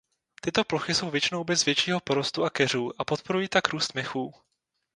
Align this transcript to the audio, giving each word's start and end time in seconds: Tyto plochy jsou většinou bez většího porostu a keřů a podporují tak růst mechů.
Tyto 0.41 0.63
plochy 0.65 0.93
jsou 0.93 1.09
většinou 1.09 1.43
bez 1.43 1.65
většího 1.65 1.99
porostu 1.99 2.43
a 2.43 2.49
keřů 2.49 2.91
a 3.01 3.05
podporují 3.05 3.47
tak 3.47 3.69
růst 3.69 3.95
mechů. 3.95 4.33